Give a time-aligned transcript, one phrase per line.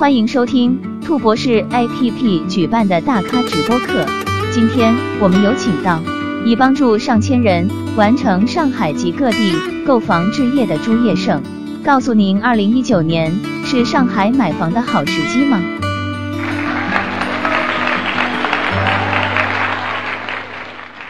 [0.00, 4.06] 欢迎收听兔博士 APP 举办的大咖直播课。
[4.50, 6.00] 今天我们有请到
[6.42, 9.52] 已帮助上千人完成上海及各地
[9.86, 11.42] 购房置业的朱叶胜，
[11.84, 13.30] 告诉您，二零一九年
[13.62, 15.60] 是上海买房的好时机吗？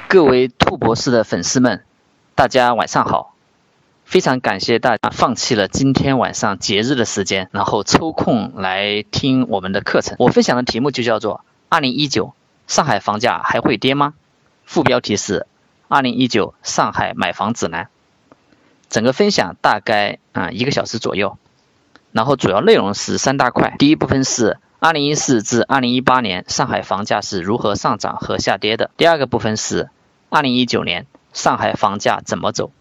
[0.08, 1.84] 各位兔博士的粉丝们，
[2.34, 3.36] 大家晚上好！
[4.10, 10.16] 非常感谢大家放弃了今天晚上节日的时间，然后抽空来听我们的课程。
[10.18, 12.34] 我分享的题目就叫做“二零一九
[12.66, 14.14] 上海房价还会跌吗？”
[14.66, 15.46] 副标题是
[15.86, 17.88] “二零一九上海买房指南”。
[18.90, 21.38] 整个分享大概啊一个小时左右，
[22.10, 23.76] 然后主要内容是三大块。
[23.78, 28.90] 第一部分是二零一四至二零一八年上海房价是如何上涨和下跌的。
[28.96, 29.88] 第二个部分是
[30.30, 32.72] 二零一九年上海房价怎么走。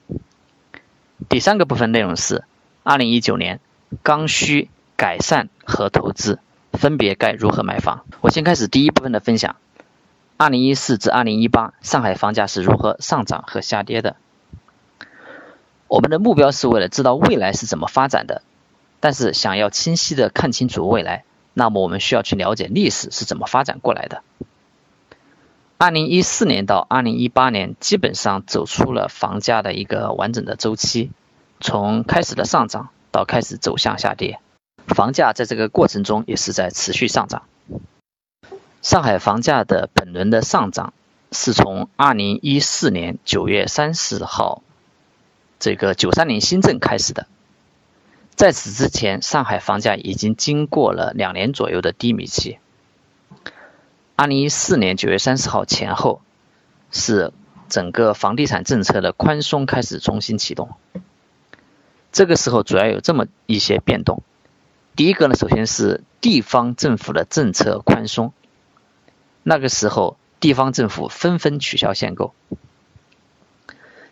[1.27, 2.45] 第三个部分内容是，
[2.83, 3.59] 二零一九年
[4.03, 6.39] 刚需改善和投资
[6.71, 8.05] 分别该如何买房？
[8.21, 9.57] 我先开始第一部分的分享。
[10.37, 14.15] 二零一四至二零一八，上海房价是如何上涨和下跌的？
[15.89, 18.41] 我们的目标是为了知道未来是怎么发展的，
[19.01, 24.23] 但是想要清晰的看清楚未来，那么我们需要去了解历史是怎么发展过来的。
[25.81, 31.09] 二零一四年到二零一八年，基本上走出了房价的一个完整的周期，
[31.61, 34.41] 从开始的上涨到开始走向下跌，
[34.87, 37.43] 房价在这个过程中也是在持续上涨。
[38.81, 40.93] 上海房价的本轮的上涨
[41.31, 44.61] 是从二零一四年九月三十号
[45.59, 47.25] 这个九三零新政开始的，
[48.35, 52.59] 在此之前，上海房价已经经过了两年左右的低迷期。
[54.19, 56.21] 二零一四年九月三十号前后，
[56.91, 57.31] 是
[57.69, 60.71] 整个房地产政策的宽松开始重新启动。
[62.11, 64.21] 这个时候主要有这么一些变动。
[64.97, 68.33] 第一个呢，首先是地方政府的政策宽松。
[69.43, 72.33] 那个时候，地方政府纷纷取消限购。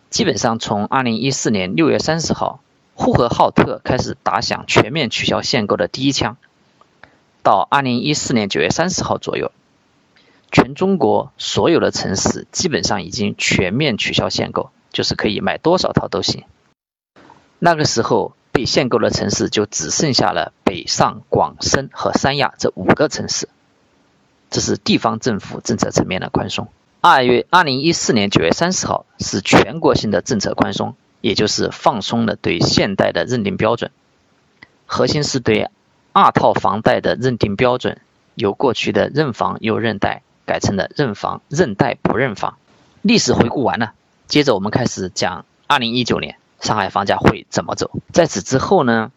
[0.09, 2.61] 基本上从二零一四年六月三十号，
[2.95, 6.37] 呼和浩特开始打响全面取消限购的第一枪，
[7.43, 9.51] 到二零一四年九月三十号左右。
[10.51, 16.45] 全中国所有的城市基本上已经全面取消限购，就是可以买多少套都行。
[17.59, 23.49] 那个时候被限购的城市就只剩下了北上广深和三亚这五个城市。
[24.49, 26.69] 这是地方政府政策层面的宽松。
[27.01, 33.91] 二月二零一四年九月三十号是全国性的政策宽松，也就是放松了对现贷的认定标准，
[34.85, 35.69] 核心是对
[36.13, 37.99] 二套房贷的认定标准
[38.35, 40.23] 由过去的认房又认贷。
[40.47, 42.57] 改成了认房认贷不认房。
[43.03, 43.93] 历史回顾完了，
[44.27, 47.91] 接着我们开始讲二零一九年上海房价会怎么走。
[48.11, 49.11] 在此之后呢，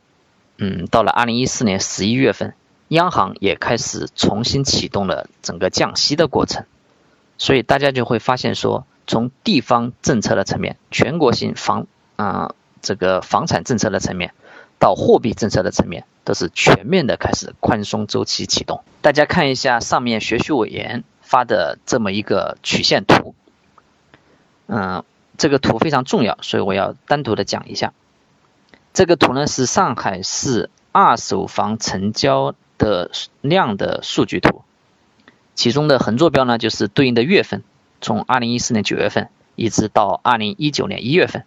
[0.59, 2.55] 嗯，到了二零一四年十一月份，
[2.89, 6.67] 央行也开始重新启动了整个降息的过程。
[7.39, 11.87] 所以大家就会发现说，从地方政策的层面、全国性房
[12.17, 14.35] 啊这个房产政策的层面，
[14.79, 18.85] 到货币政策的层面，都是全面的开始宽松周期启动。
[19.01, 21.03] 大家看一下上面学习委员。
[21.31, 23.37] 发的这么一个曲线图，
[24.67, 25.05] 嗯，
[25.39, 27.93] 这个图非常重要，所以我要单独的讲一下。
[28.93, 34.63] 这个图呢是上海市二手房成交的量的数据图，
[35.55, 37.63] 其中的横坐标呢就是对应的月份，
[38.01, 41.45] 从二零一四年九月份一直到二零一九年一月份。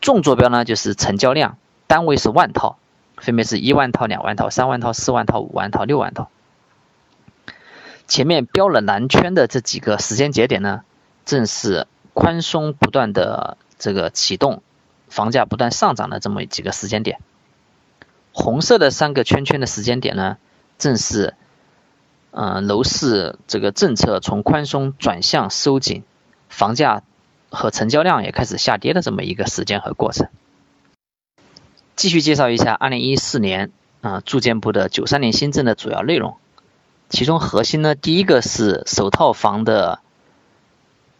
[0.00, 2.78] 纵坐标呢就是成交量，单位是万套，
[3.18, 6.30] 分别是一万套、两万套、三万套、四万套、五万套、六万套。
[8.06, 10.82] 前面标了蓝圈的这几个时间节点呢，
[11.24, 14.62] 正是宽松不断的这个启动，
[15.08, 17.18] 房价不断上涨的这么几个时间点。
[18.32, 20.36] 红色的三个圈圈的时间点呢，
[20.78, 21.34] 正是
[22.30, 26.02] 嗯楼市这个政策从宽松转向收紧，
[26.48, 27.02] 房价
[27.50, 30.28] 和成交量也开始下跌的这么一个时间和过程。
[31.96, 33.70] 继续介绍一下二零一四年
[34.00, 36.36] 啊住建部的九三年新政的主要内容。
[37.14, 40.00] 其中核心呢，第一个是首套房的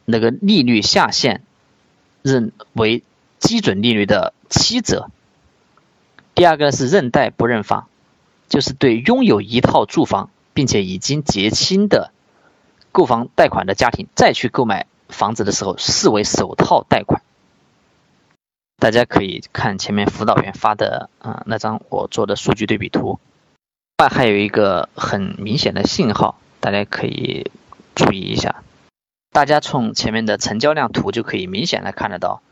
[0.04, 1.44] 那个利率下限
[2.20, 3.04] 认为
[3.38, 5.08] 基准利率的七折。
[6.34, 7.86] 第二个是认贷不认房，
[8.48, 12.10] 就是对拥有一套住房并且已经结清的
[12.90, 17.22] 购房贷款的家庭再去购买房子的时候，视为首套贷款。
[18.80, 23.20] 大家可以看前面辅导员发的啊那张我做的数据对比图。
[23.98, 27.50] 外还有一个很明显的信号，大家可以
[27.94, 28.62] 注意一下。
[29.30, 32.42] 大家从前面的成交量图就可以明显的看得到，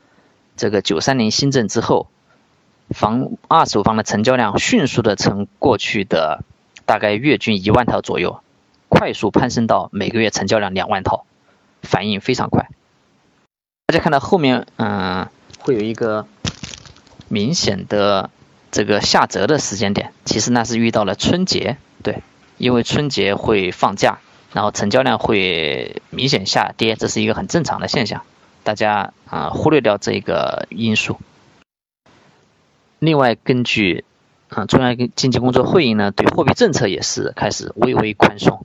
[0.56, 2.06] 这个九三零新政之后，
[2.90, 6.44] 房二手房的成交量迅速的从过去的
[6.86, 8.40] 大概月均一万套左右，
[8.88, 11.24] 快速攀升到每个月成交量两万套，
[11.82, 12.68] 反应非常快。
[13.86, 15.28] 大家看到后面，嗯，
[15.58, 16.26] 会有一个
[17.28, 18.30] 明显的
[18.72, 22.22] 这个下折的时间点，其实那是遇到了春节，对，
[22.56, 24.19] 因为春节会放假，
[24.54, 28.22] 然后成交量会明显下跌，这是一个很正常的现象，
[28.64, 31.20] 大家啊忽略掉这个因素。
[32.98, 34.06] 另外，根据
[34.48, 38.64] 啊中央经济工作会议呢，对货币政策也是开始微微宽松。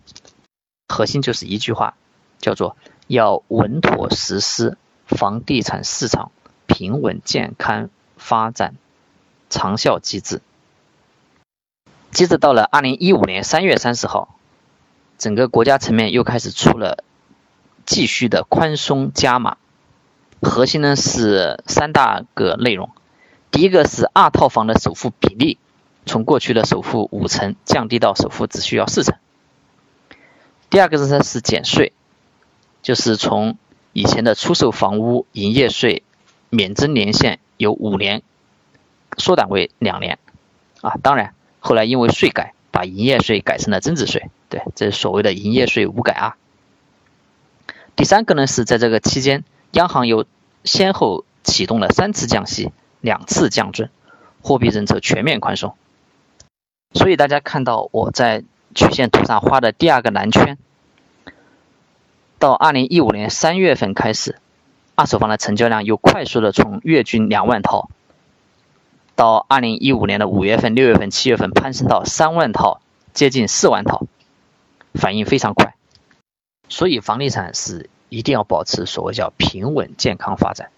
[0.88, 1.95] 核心就是一句话，
[2.39, 2.77] 叫做
[3.07, 6.31] 要稳妥实施房地产市场
[6.65, 8.75] 平稳健康发展
[9.49, 10.41] 长效机制。
[12.11, 14.39] 接着到了二零一五年三月三十号，
[15.17, 17.03] 整个国家层面又开始出了
[17.85, 19.57] 继续的宽松加码，
[20.41, 22.89] 核心呢是三大个内容。
[23.51, 25.57] 第一个是二套房的首付比例
[26.05, 29.17] 从过去的首付五成降低到首付只需要四成。
[30.69, 31.94] 第二个是是减税，
[32.81, 33.57] 就是从
[33.94, 36.03] 以前的出售房屋营业税
[36.49, 38.21] 免征年限由五年
[39.18, 40.19] 缩短为两年。
[40.81, 44.30] 啊，当然后来因为税改，把营业税改成了增值税。
[44.50, 46.38] 对，这是所谓的营业税无改啊。
[47.95, 50.25] 第三个呢是在这个期间，央行又
[50.63, 52.71] 先后启动了三次降息。
[53.00, 53.92] 两次降准，
[54.42, 55.77] 货币政策全面宽松，
[56.94, 58.44] 所以大家看到我在
[58.74, 60.57] 曲线图上画的第二个蓝圈，
[62.39, 64.39] 到二零一五年三月份开始，
[64.95, 67.92] 二手房的成交量又快速的从月均两万套，
[69.18, 72.80] 到二零一五年的五月份、六月份、七月份攀升到三万套，
[73.14, 74.06] 接近四万套，
[74.94, 75.75] 反应非常快。
[76.69, 80.69] 所以房地产是一定要保持所谓叫平稳健康发展，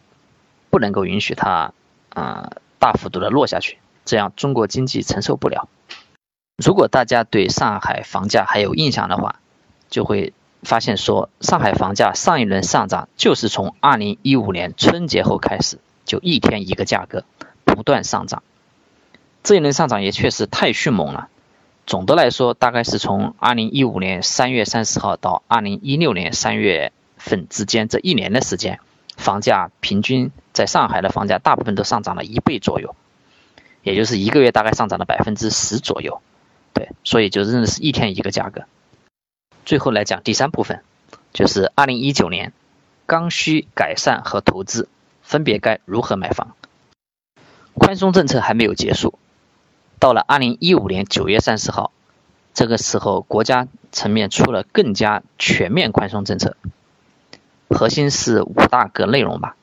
[0.72, 1.74] 不能够允许它。
[2.10, 5.70] 啊，大幅度的落下去，这样中国经济承受不了。
[6.58, 9.36] 如果大家对上海房价还有印象的话，
[9.92, 10.34] 就会
[10.64, 17.24] 发现说，上海房价上一轮上涨就是从二零一五年春节后开始，就一天一个价格
[17.75, 18.44] 不断上涨。
[19.44, 21.30] 这一轮上涨也确实太迅猛了。
[21.86, 28.80] 总的来说，大概是从二零一五年三月三十号到二零一六年三月份之间这一年的时间。
[29.18, 32.95] 房价平均在上海的房价大部分都上涨了一倍左右，
[33.83, 36.21] 也就是一个月大概上涨了百分之十左右，
[36.74, 38.63] 对，所以就真的是一天一个价格。
[39.66, 40.81] 最后来讲第三部分，
[41.33, 42.54] 就是二零一九年
[43.06, 44.88] 刚需改善和投资
[45.21, 46.56] 分别该如何买房？
[47.80, 49.18] 宽松政策还没有结束，
[49.98, 51.92] 到了二零一五年九月三十号，
[52.54, 56.56] 这个时候国家层面出了更加全面宽松政策。
[57.70, 59.56] 核心是五大个内容吧。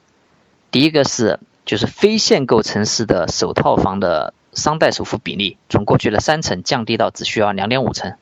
[0.70, 8.16] 第一个是，就是非限购城市的首套房的商贷首付比例从过去的三成降低到只需要两点五成，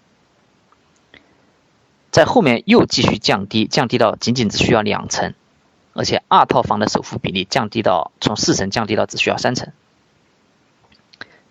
[2.11, 5.35] 在后面又继续降低，降低到仅仅只需要两成，
[5.93, 9.73] 而且二套房的首付比例降低到从四成降低到只需要三成。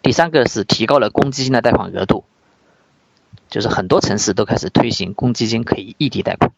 [0.03, 2.25] 第三个是提高了公积金的贷款额度，
[3.49, 6.51] 就是很多城市都开始推行公积金可以异地贷款。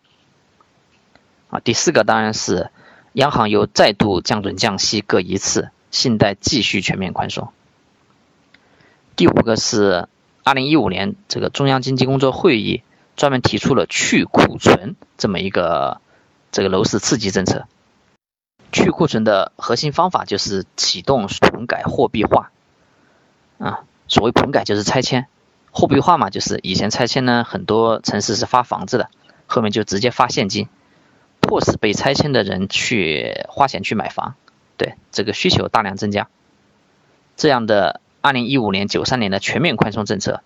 [1.51, 2.71] 啊，第四个当然是
[3.13, 7.49] 央行又再度降准降息各一次，信贷继续全面宽松。
[9.15, 10.09] 第五个是
[10.43, 12.81] 二零一五年这个中央经济工作会议
[13.15, 16.01] 专门提出了去库存这么一个
[16.51, 17.67] 这个楼市刺激政策。
[18.71, 22.51] 去库存的核心方法就是启动棚改货币化。
[23.57, 25.27] 啊，所谓棚改就是拆迁，
[25.71, 29.09] 货币化嘛，就是以前拆迁呢很多城市是发房子的，
[29.47, 30.67] 后面就直接发现金。
[31.41, 34.33] 迫使被拆迁的人去花钱去买房，
[34.77, 36.27] 对这个需求大量增加，
[37.37, 40.41] 这样的二零一五年、九三年的全面宽松政策，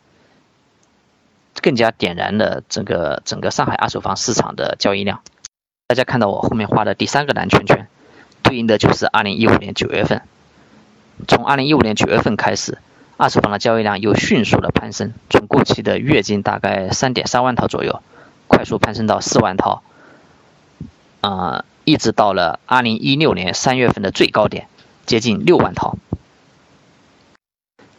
[1.62, 5.22] 更加点燃了整个整个上海二手房市场的交易量。
[5.88, 7.88] 大家看到我后面画的第三个蓝圈圈，
[8.44, 10.22] 对应的就是二零一五年九月份。
[11.30, 12.78] 从二零一五年九月份开始，
[13.20, 18.02] 二手房的交易量又迅速的攀升，从过去的月均大概三点三万套左右，
[18.48, 19.84] 快速攀升到四万套。
[21.20, 24.70] 啊，一直到了二零一六年三月份的最高点，
[25.06, 25.98] 接近六万套。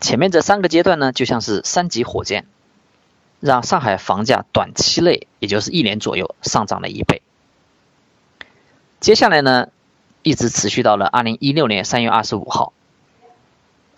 [0.01, 2.47] 前面这三个阶段呢，就像是三级火箭，
[3.41, 7.21] 让上海房价短期内，也就是一年左右上涨了一倍。
[9.01, 9.69] 接下来呢，
[10.23, 12.73] 一直持续到了二零一六年三月二十五号，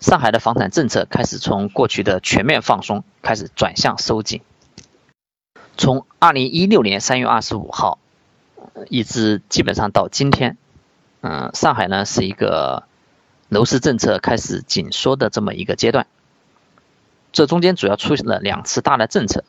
[0.03, 4.41] 上海的房产政策开始从过去的全面放松，开始转向收紧。
[5.77, 7.97] 从二零一六年三月二十五号。
[8.89, 10.57] 一直基本上到今天，
[11.21, 12.83] 嗯，上海呢是一个
[13.47, 16.07] 楼市政策开始紧缩的这么一个阶段。
[17.31, 19.43] 这中间主要出现了两次大的政策，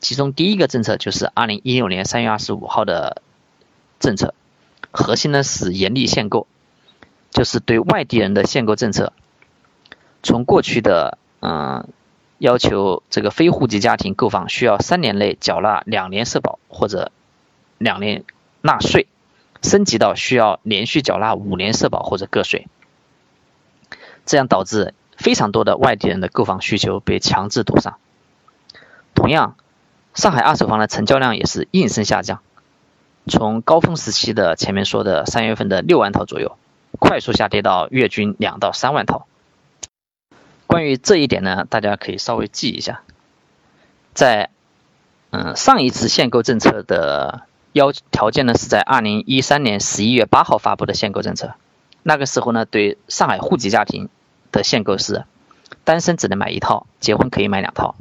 [0.00, 3.20] 其中第一个政策就是二零一六年三月二十五号的
[4.00, 4.32] 政策，
[4.90, 6.46] 核心呢是严厉限购，
[7.30, 9.12] 就是对外地人的限购政策，
[10.22, 11.88] 从过去的嗯
[12.38, 17.12] 要求这个非户籍家庭购房需要三年内缴纳两年社保或者
[17.78, 18.24] 两年
[18.60, 19.06] 纳税，
[19.62, 22.66] 升级到需要连续缴纳五年社保或者个税，
[24.26, 24.94] 这样导致。
[25.14, 27.98] 非常多的外地人的购房需求被强制堵上。
[29.14, 29.54] 同样，
[30.14, 32.40] 上海二手房的成交量也是应声下降，
[33.28, 36.56] 从高峰时期的前面说的三月份的六万套左右，
[36.98, 39.26] 快速下跌到月均两到三万套。
[40.72, 43.02] 关于这一点呢，大家可以稍微记一下，
[44.14, 44.48] 在
[45.28, 51.56] 嗯上一次限购政策的要条件呢，是在二零一三年十一月八号发布的限购政策，
[52.02, 54.08] 那个时候呢，对上海户籍家庭。
[54.50, 55.24] 的限购是，
[55.82, 57.94] 单身只能买一套，结婚可以买两套。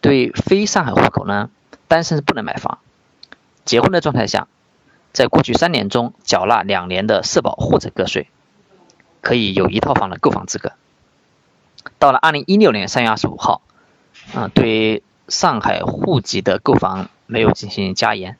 [0.00, 1.50] 对非上海户口呢，
[1.88, 2.78] 单身是不能买房，
[3.66, 4.48] 结婚的状态下，
[5.12, 8.28] 在过去三年中缴纳两年的社保或者个税，
[9.20, 10.72] 可以有一套房的购房资格。
[11.98, 13.62] 到了二零一六年三月二十五号，
[14.34, 18.36] 啊，对上海户籍的购房没有进行加严，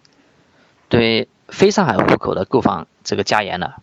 [0.88, 3.76] 对非上海户口的购房这个加严了，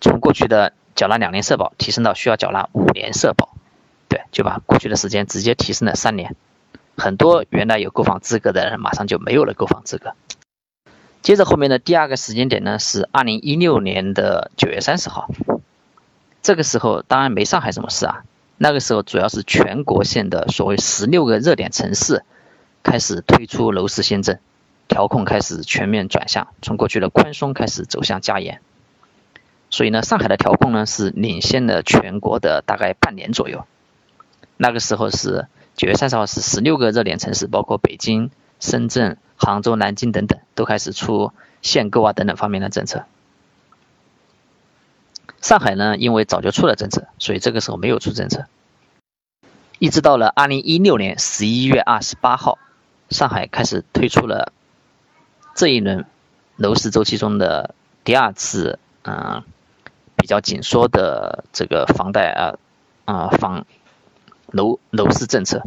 [0.00, 0.72] 从过去的。
[0.96, 3.54] 缴纳两年社保，提升到需要缴纳五年社保，
[4.08, 6.36] 对，就把过去的时间直接提升了三年。
[6.98, 10.12] 很多原来有购房资格的人，马上就没有了购房资格。
[11.22, 15.30] 接着后面的第二个时间点呢，是二零一六年的九月三十号。
[16.42, 18.24] 这个时候当然没上海什么事啊，
[18.62, 22.24] 那个时候主要是全国性的所谓十六个热点城市
[22.82, 24.38] 开始推出楼市新政，
[24.86, 28.60] 调控开始全面转向，从过去的宽松开始走向加严。
[29.70, 33.64] 所以呢，上海的调控呢是领先了全国的大概半年左右。
[34.58, 43.06] 那个时候是九月三十号，是十六个热点城市，包括北京、深圳、杭州、南京等等，都开始出限购啊等等方面的政策。
[45.40, 48.46] 上海呢，因为早就出了政策，所以这个时候没有出政策。
[49.78, 52.58] 一直到了二零一六年十一月二十八号，
[53.08, 54.52] 上海开始推出了
[55.54, 56.04] 这一轮
[56.56, 59.42] 楼市周期中的第二次，嗯。
[60.16, 62.58] 比较紧缩的这个房贷啊
[63.06, 63.64] 啊房
[64.48, 65.66] 楼楼市政策，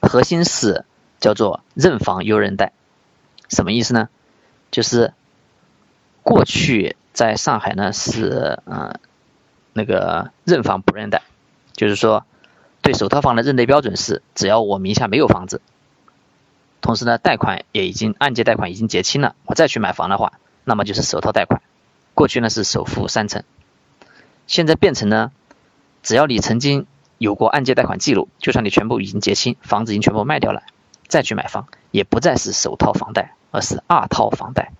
[0.00, 0.86] 核心是
[1.20, 2.72] 叫做认房优认贷，
[3.50, 4.08] 什么意思呢？
[4.70, 5.12] 就是
[6.22, 8.94] 过去在上海呢是嗯
[9.72, 11.22] 那个认房不认贷，
[11.72, 12.24] 就是说
[12.80, 15.60] 对首套房的认贷标准是只要我名下没有房子，
[16.80, 21.60] 同时呢贷款也已经按揭贷款已经结清了，我再去买房的话，那么就是首套贷款。
[22.14, 23.42] 过去呢是首付三成，
[24.46, 25.32] 现在变成呢，
[26.04, 26.86] 只要你曾经
[27.18, 30.62] 有过按揭贷款记录，就算你全部已经结清，房子已经全部卖掉了，
[31.08, 34.70] 再去买房，也不再是首套房贷，而是二套房贷。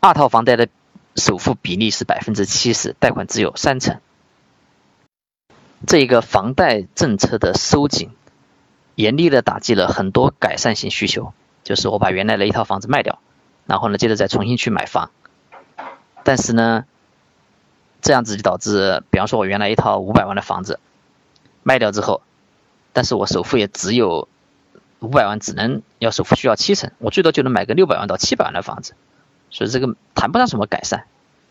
[0.00, 0.68] 二套房贷的
[1.16, 4.00] 首付比例是百分之七十，贷款只有三成。
[5.86, 8.10] 这一个房贷政策的收紧，
[8.94, 13.18] 严厉的打击了很多改善型需求，就是我把原来的一套房子卖掉，
[13.66, 15.10] 然后呢，接着再重新去买房。
[16.22, 16.86] 但是呢，
[18.00, 20.80] 这样子就导致，比方说，我原来一套五百万的房子
[21.62, 22.22] 卖掉之后，
[22.94, 24.26] 但是我首付也只有
[25.00, 28.94] 五百万，只能要首付需要七成，我最多就能买个六百万到七百万的房子，
[29.54, 31.04] 所以这个谈不上什么改善，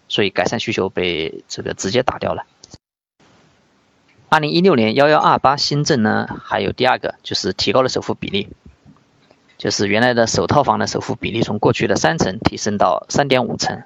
[0.09, 2.45] 所以改善需求被这个直接打掉了。
[4.27, 8.49] 二零一六年幺幺二八新政呢，还有第二个就是提高了首付比例，
[9.57, 13.83] 就是原来的首套房的首付比例从过去的三成提升到三点五成。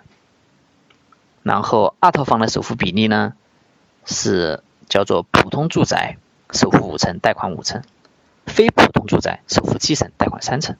[1.43, 3.35] 然后二套房的首付比例呢，
[4.05, 6.17] 是叫做普通住宅
[6.51, 7.81] 首付五成，贷款五成；
[8.47, 10.75] 非普通住宅首付七成，贷款三成。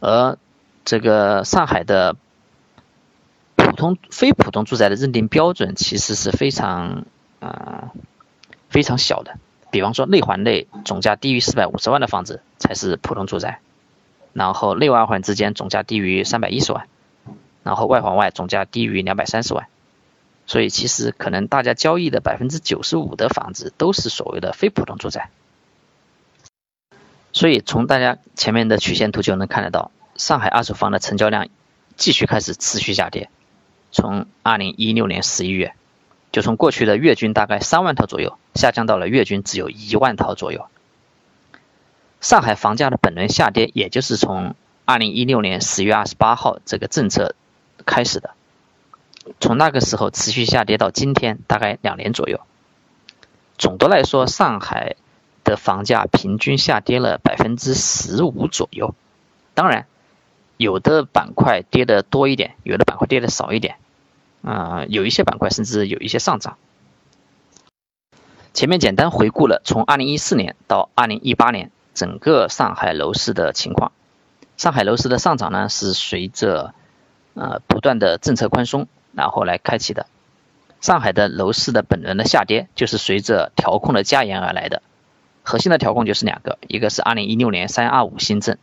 [0.00, 0.36] 而
[0.84, 2.16] 这个上海的
[3.56, 7.04] 普通、非普通住宅的认定标准其实是非常
[7.40, 7.92] 啊
[8.68, 9.38] 非常小的。
[9.70, 13.60] 比方说内环内总价低于四百五十万的房子才是普通住宅，
[14.32, 16.86] 然后内外环之间总价低于三百一十万。
[17.64, 19.68] 然后外环外总价低于两百三十万，
[20.46, 25.30] 所以其实可能大家交易的百分之九十五的房子都是所谓的非普通住宅。
[27.32, 31.48] 所以从大家前面的曲线图就能看得到，上海二手房的成交量
[31.96, 33.30] 继续开始持续下跌，
[33.90, 35.74] 从二零一六年十一月，
[36.30, 40.66] 就从过去的月均大概三万套左右，下降到了月均只有一万套左右。
[42.20, 44.54] 上海房价的本轮下跌，也就是从
[44.84, 47.34] 二零一六年十月二十八号这个政策。
[47.84, 48.30] 开始的，
[49.40, 52.38] 从那个时候持续下跌到今天，大概两年左右。
[53.58, 54.94] 总的来说，上海
[55.42, 58.94] 的房价平均下跌了百分之十五左右。
[59.54, 59.88] 当然，
[60.62, 63.76] 有的板块跌的多一点，有的板块跌的少一点。
[64.42, 66.56] 啊，有一些板块甚至有一些上涨。
[68.54, 73.92] 前面简单回顾了从二零一四年到二零一八年整个上海楼市的情况。
[74.56, 76.74] 上海楼市的上涨呢，是随着
[77.34, 80.06] 呃不断的政策宽松，然后来开启的。
[80.80, 84.82] 上海的楼市的本轮的下跌，就是随着调控的加严而来的。
[85.44, 88.58] 核心的调控就是两个，一个是二零一六年三二五新政，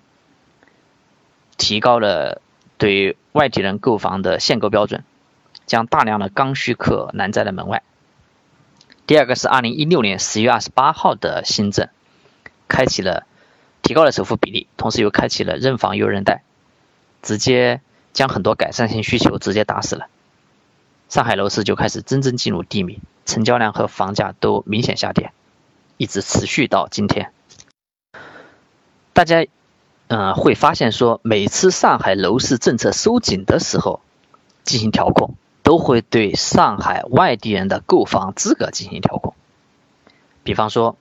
[1.60, 2.42] 提高了
[2.80, 5.04] 对外地人购房的限购标准。
[5.68, 7.84] 将大量的刚需客拦在了门外。
[9.06, 11.90] 第二个是二零一六年十月二十八号的新政，
[12.68, 13.28] 开启了
[13.84, 16.42] 提高了首付比例，同时又开启了认房又认贷，
[17.22, 17.82] 直接
[18.14, 20.08] 将很多改善性需求直接打死了。
[21.08, 25.32] 上海楼市就开始真正进入低迷，成交量和房价都明显下跌，
[25.98, 27.32] 一直持续到今天。
[29.14, 29.46] 大家
[30.10, 34.02] 嗯会发现说，每次上海楼市政策收紧的时候
[34.64, 35.36] 进行调控。
[35.62, 39.36] 都会对上海外地人的购房资格进行调控。
[40.42, 40.98] 比方说，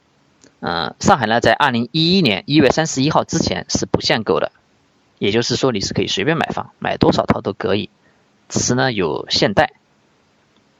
[0.60, 4.52] 嗯，上海呢，在二零一一年一月三十一号之前是不限购的，
[5.18, 7.88] 也就是说你是可以随便买房，买多少套都可以，
[8.50, 9.72] 只是呢有限贷，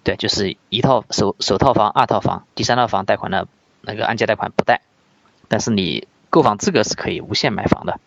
[0.05, 3.49] 对，就是一套首首套房、二套房、第三套房贷款的
[3.81, 4.83] 那个按揭贷款不贷，
[5.49, 7.99] 但是你购房资格是可以无限买房的。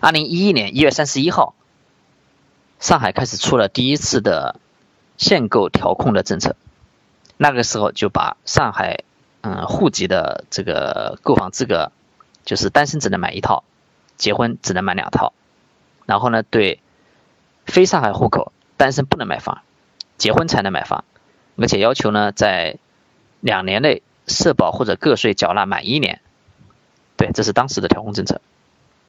[0.00, 1.54] 二零一一年一月三十一号。
[2.78, 4.58] 上海开始出了第一次的
[5.18, 6.56] 限购调控的政策，
[7.36, 9.04] 那个时候就把上海
[9.42, 11.92] 嗯户籍的这个购房资格，
[12.46, 13.64] 就是单身只能买一套，
[14.16, 15.34] 结婚只能买两套，
[16.06, 16.80] 然后呢对
[17.66, 19.60] 非上海户口单身不能买房，
[20.16, 21.04] 结婚才能买房，
[21.58, 22.78] 而且要求呢在
[23.40, 26.22] 两年内社保或者个税缴纳满一年，
[27.18, 28.40] 对，这是当时的调控政策。